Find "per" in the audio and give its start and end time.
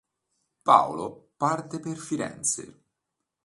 1.79-1.95